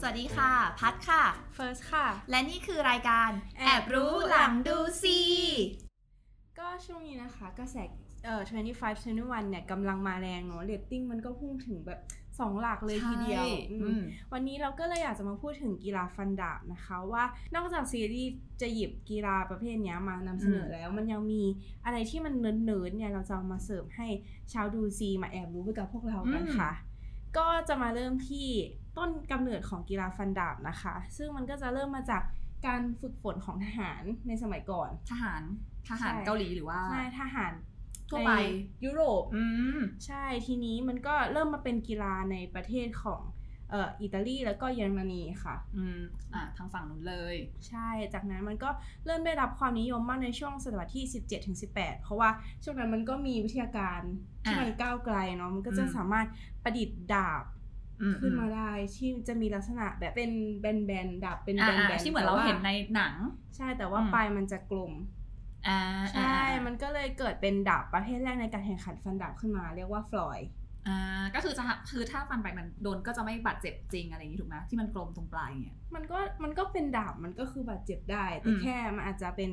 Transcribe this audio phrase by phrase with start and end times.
[0.00, 0.50] สวัสดีค่ะ
[0.80, 1.22] พัดค่ะ
[1.54, 5.20] เฟิร์สค่ะ และนี่คือรายการแอบรู้หลังดูซี แอบรู้หหลัลังดูซี
[6.58, 7.76] ก็ช่วงนี้นะคะกระแส
[8.24, 8.50] เอ่อ25
[9.14, 12.00] 21เนี่ยกำลังมาแรงเนาะเรตติ้งมันก็พุ่งถึงแบบ
[12.30, 21.42] 2หลักเลยทีเดียวอืมอืมวันนี้เราก็เลยอยากจะมาพูดถึงกีฬาฟันดาบนะคะว่านอกจากซีรีส์จะหยิบกีฬาประเภทเนี้ยมานำเสนออมแล้ว มันยังมี
[21.84, 24.08] อะไรที่มันเนิร์ดๆเนี่ยเราจะเอามาเสิร์ฟให้
[24.52, 26.70] ชาวดูซีมาแอบรู้ไปกับพวกเรากันค่ะ
[27.36, 28.48] ก็จะมาเริ่มที่
[28.98, 32.22] ต้นกำเนิดของกีฬาฟันดาบนะคะ ซึ่งมันก็จะเริ่มมาจาก
[32.66, 35.42] การฝึกฝนของทหารในสมัยก่อน ทหาร
[35.88, 37.52] ทหารใช่เกาหลีหรือว่าใช่ทหาร
[38.10, 38.42] ทั่วไปใน
[38.84, 39.44] ยุโรปอื
[39.76, 43.20] มใช่ทีนี้มันก็เริ่มมาเป็นกีฬาในประเทศของ
[43.70, 45.98] เอ่ออิตาลีแล้วก็เยอรมนีค่ะ อืม
[46.34, 47.36] อะทางฝั่งนู้นเลย
[47.68, 48.70] ใช่จากนั้นมันก็
[49.06, 52.30] เริ่มได้รับความนิยมมากในช่วงศตวรรษที่ 17ถึง18 เพราะว่า
[52.62, 54.00] ช่วงนั้นมันก็มีวิทยาการ
[54.44, 56.26] ที่อะมันก้าวไกลเนาะมันก็จะอืมสามารถ
[56.64, 57.44] ประดิษฐ์ดาบ
[58.00, 63.14] อืขึ้นมาได้ที่จะมีลักษณะแบบเป็นแบนๆดาบเป็นอ่าแบนอ่าๆที่เหมือนเราแต่ว่เห็นในหนัง
[63.56, 64.92] ใช่แต่ว่าอืมปลายมันจะกลม
[65.66, 65.78] อ่า
[66.12, 70.40] ใช่ มันก็เลยเกิดเป็นดาบประเภทแรกในการแข่งขันฟันดาบขึ้นมา เรียกว่าฟลอย
[70.88, 79.50] อ่าก็คือจะคือถ้าฟันไปมันโดนก็จะไม่บาดเจ็บจริงอะไรอย่างนี้ถูกไหมที่มันกลมตรงปลายเนี่ยมันก็มันก็เป็นดาบมันก็คือบาดเจ็บได้ แต่อืมแค่มันอาจจะเป็น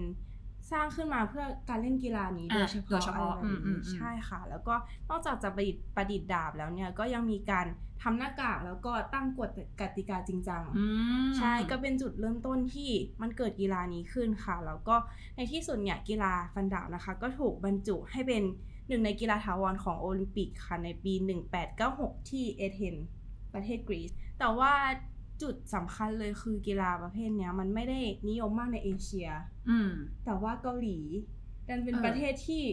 [0.72, 4.74] สร้างขึ้นมาเพื่อการเล่นกีฬานี้อ่าโดยเฉโดยพาะเฉอะไรพาะแบบอืมอืนี้มอืมใช่ค่ะ แล้วก็
[5.10, 7.66] นอกจากจะประดิษฐ์ประดิษฐ์ดาบแล้วเนี่ยก็ยังมีการ
[8.04, 9.50] ทำหน้ากากแล้วก็ตั้งกฎ
[9.82, 10.86] กติกาจริงจังอื
[11.28, 14.96] มใช่ก็เป็นจุดเริ่มต้นที่มันเกิดกีฬานี้ขึ้นค่ะ แล้วก็
[15.36, 18.44] ในที่สุดเนี่ยกีฬาฟันดาบนะคะ ก็ถูกบรรจุให้เป็น
[18.88, 21.14] หนึ่งในกีฬาถาวรของโอลิมปิกค่ะในปี
[21.72, 23.08] 1896 ที่เอเธนส์
[23.54, 24.74] ประเทศกรีซ แต่ว่า
[25.42, 29.30] จุดสำคัญเลยคือกีฬาประเภทเนี้ยมันไม่ได้นิยมมากในเอเชีย
[29.70, 29.92] อืม
[30.26, 30.98] แต่ว่าเกาหลี
[31.68, 32.64] ดันเป็นเออประเทศที่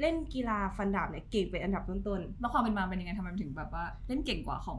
[0.00, 4.74] เล่นกีฬาฟันดาบเนี่ยเก่งเป็นอันดับต้นๆ แล้วความเป็นมาเป็นยังไงทำไมมันถึงแบบว่า เล่นเก่งกว่าขอ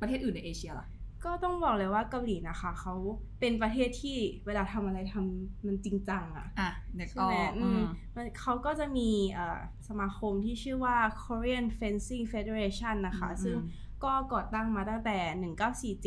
[0.00, 0.88] ประเทศอื่นในเอเชียล่ะ
[1.24, 2.94] ก็ต้องบอกเลยว่าเกาหลีนะคะเขา
[3.40, 7.80] เป็นประเทศที่เวลาทำอะไรทำมันจริงจังอะอะเด็กใช่ออไหมกอืม
[8.14, 9.58] มันเขาก็จะมีเอ่อ
[9.88, 13.56] สมาคมที่ชื่อว่า Korean Fencing Federation นะคะอืมซึ่ง
[14.04, 15.18] ก็ก่อตั้งมาตั้งแต่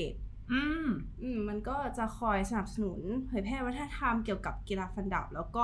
[0.06, 0.88] 1947อืม
[1.22, 5.64] อืมมันก็จะคอยสนับสนุนเผยแพร่วัฒนธรรมเกี่ยวกับกีฬาฟันดาบแล้วก็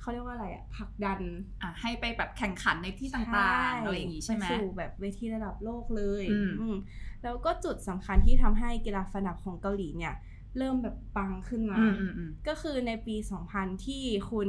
[0.00, 1.20] เขาเรียกว่าอะไรอะผลักดัน
[1.62, 6.76] อะให้ไปแบบแข่งขันในที่ต่างๆอะไรอย่างงี้ใช่ไหมปสู่แบบเวทีระดับโลกเลย อืมอืม
[7.22, 10.14] แล้วก็จุดสำคัญที่ทำให้กีฬาฟันดาบของเกาหลีเนี่ย
[10.56, 13.16] เริ่มแบบปังขึ้นมาอืมอืมอืมก็คือในปี
[13.50, 14.48] 2000 ที่คุณ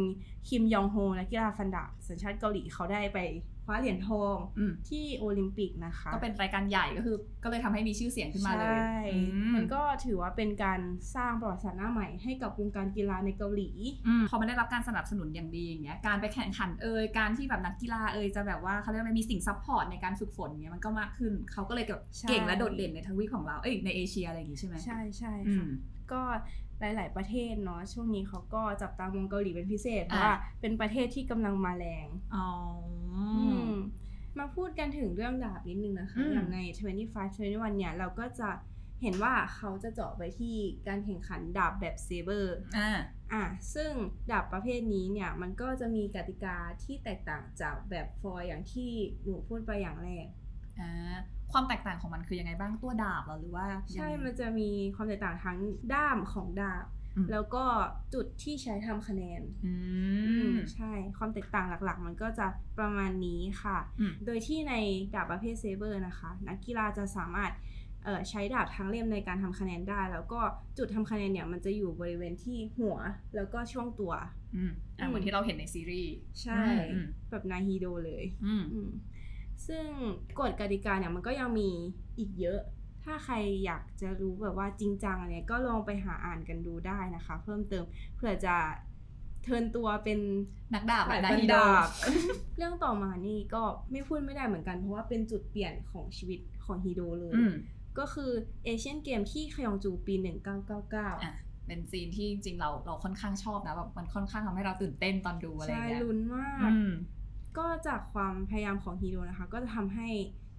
[0.50, 3.20] คิมยองโฮนักกีฬาฟันดาบสัญชาติเกาหลีเขาได้ไป
[3.66, 10.80] คว้าเหรียญทองอืมที่โอลิมปิกนะคะ ก็เป็นรายการใหญ่ก็คือ ก็เลยทำให้มีชื่อเสียงขึ้นมาเลยใช่อืมมันก็ถือว่าเป็นการ
[11.16, 13.70] สร้างประวัติศาสตร์หน้าใหม่ให้กับวงการกีฬาในเกาหลี
[14.08, 25.72] อืมพอมันได้รับการสนับสนุนอย่างดีอย่างเงี้ย การไปแข่งขันเอ่ย การที่แบบนักกีฬาเอ่ยจะแบบว่าเขาเรียกว่ามีสิ่ง support ในการฝึกฝนเงี้ยมันก็มากขึ้น เขาก็เลยแบบใช่เก่งและโดดเด่นในทวีปของเรา เอ้ยในเอเชียอะไรอย่างงี้ใช่ไหมใช่ใช่อืมค่ะ
[26.12, 26.22] ก็
[26.80, 32.48] หลาย ๆ ประเทศเนาะช่วงนี้เขาก็จับตามองเกาหลีเป็นพิเศษเพอะราะว่าเป็นประเทศที่กำลังมาแรงอ๋อ
[33.14, 33.72] ออืม
[34.40, 38.50] มาพูดกันถึงเรื่องดาบนิดนึงนะคะอืมอย่างใน 25 21เนี่ย เราก็จะ
[39.02, 40.56] เห็นว่าเขาจะเจาะไปที่
[40.88, 42.90] การแข่งขันดาบแบบเซเบอร์อ่า
[43.34, 43.92] อะซึ่ง
[44.32, 48.92] ดาบประเภทนี้เนี่ย มันก็จะมีกติกาที่แตกต่างจากแบบฟอยล์อย่างที่
[49.24, 50.49] หนูพูดไปอย่างแรกอ่า
[51.52, 55.58] ความแตกต่างของมันคือยังไงบ้างตัวดาบเหรอหรือว่ายังใช่ไงมันจะมีความแตกต่างทั้ง
[55.94, 56.86] ด้ามของดาบ
[57.16, 57.64] อืมแล้วก็
[58.14, 59.74] จุดที่ใช้ทำคะแนนอื
[60.40, 62.48] อืมมใช่ความแตกต่างหลักๆ มันก็จะ
[62.80, 64.74] ประมาณนี้ค่ะอืมโดยที่ใน
[65.14, 67.52] ดาบประเภทเซเบอร์นะคะ นักกีฬาจะสามารถ
[68.04, 70.40] เอ่อใช้ดาบทั้งเล่มในการทำคะแนนได้ แล้วก็
[70.78, 72.98] จุดทำคะแนนเนี่ยมันจะอยู่บริเวณที่หัว
[73.36, 74.14] แล้วก็ช่วงตัว
[74.56, 78.90] อืมอะเหมือนที่เราเห็นในซีรีส์ใช่อืมแบบนาฮีโดเลย อืมอืม
[79.68, 79.86] ซึ่ง
[80.40, 81.70] กฎกติกาเนี่ยมันก็ยังมี
[82.20, 82.60] อีกเยอะ
[83.04, 87.84] ถ้าใครอยากจะรู้แบบว่าจริงจังอันเนี้ยก็ลองไปหาอ่านกันดูได้นะคะ เพิ่มเติม
[88.16, 88.56] เผื่อจะ
[89.44, 90.20] turn ตัวเป็น
[90.74, 91.88] นักดาบหลายแบบพันฮีโดดาบ
[92.58, 97.54] เรื่องต่อมานี่ก็ไม่พูดไม่ได้เหมือนกัน เพราะว่าเป็นจุดเปลี่ยนของชีวิตของฮีโดเลยอืม
[98.00, 98.32] ก็คือ
[98.66, 100.16] เอเชียนเกมส์ที่คยองจูปี
[100.68, 101.36] 1999อะ
[101.68, 106.92] เป็นซีนที่จริงๆเราเราค่อนข้างชอบนะแบบมันค่อนข้างทำให้เราตื่นเต้นตอนดูอะไรอย่างเงี้ยใช่ลุ้นมากอืม
[107.58, 110.10] ก็จากความพยายามของฮีโดนะคะ ก็จะทำให้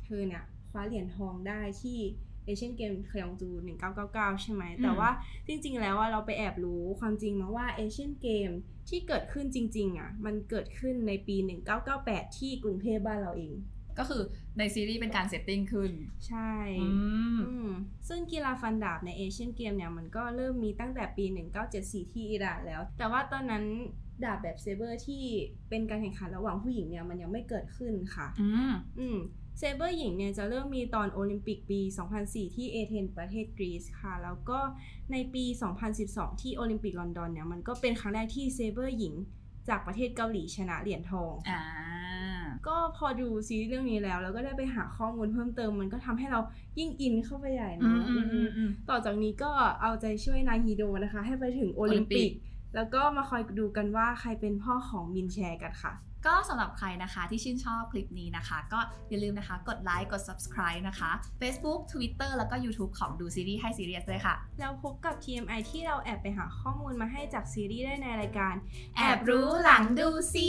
[0.05, 1.99] เธอเนี่ยคว้าเหรียญทองได้ที่
[2.45, 3.49] เอเชียนเกมส์คยองจู
[3.97, 5.11] 1999 ใช่ไหมอืมแต่ว่า
[5.47, 8.51] จริงๆ แล้วว่าเราไปแอบรู้ความจริงมาว่าเอเชียนเกมส์
[8.89, 11.37] ที่เกิดขึ้นจริง ๆ อะ มันเกิดขึ้นในปี
[11.87, 13.55] 1998 ที่กรุงเทพบ้านเราเอง
[14.01, 14.23] ก็คือ
[14.59, 15.93] ในซีรีส์เป็นการ setting ขึ้น
[16.29, 16.89] ใช่อื
[17.37, 17.71] มอืม
[18.09, 21.25] ซึ่งกีฬาฟันดาบในเอเชียนเกมส์เนี่ยมันก็เริ่มมีตั้งแต่ปี
[21.69, 23.65] 1974 ที่อิหร่านแล้ว แต่ว่าตอนนั้น
[24.25, 25.23] ดาบแบบเซเบอร์ที่
[25.69, 29.19] เป็นการแข่งขันระหว่างผู้หญิงเนี่ยมันยังไม่เกิดขึ้นค่ะอืมอืม
[29.59, 31.81] เซเบอร์หญิงเนี่ยจะเริ่มมีตอนโอลิมปิกปี
[32.19, 34.59] 2004 ที่เอเธนประเทศกรีซค่ะ แล้วก็
[35.13, 35.45] ในปี
[35.93, 39.15] 2012 ที่โอลิมปิกลอนดอนเนี่ยมันก็เป็นครั้งแรกที่เซเบอร์หญิง
[39.69, 41.61] จากประเทศเกาหลีชนะเหรียญทองอ่า
[42.69, 46.41] ก็พอดูซีรีส์เรื่องนี้แล้ว แล้วก็ได้ไปหาข้อมูลเพิ่มเติมมันก็ทำให้เรา
[46.79, 49.51] ยิ่งอินเข้าไปใหญ่อืเนาะอืมอืมอืมอืมต่อจากนี้ก็
[49.83, 52.33] เอาใจช่วยนาฮีโดนะคะ ให้ไปถึงโอลิมปิกโอลิมปิก
[52.75, 55.95] แล้วก็มาคอยดูกันว่าใครเป็นพ่อของมินแชร์กันค่ะ
[56.27, 61.11] ก็สำหรับใครนะคะที่ชื่นชอบคลิปนี้นะคะ ก็อย่าลืมนะคะกดไลค์กด subscribe นะคะ
[61.41, 68.55] Facebook Twitter แล้วก็ YouTube ของดูซีรีส์ให้ซีเรียสด้วยค่ะ แล้วพบกับ TMI ที่เราแอบไปหาข้อมูลมาให้จากซีรีส์ได้ในรายการ
[68.97, 70.49] แอบรู้หลังดูซี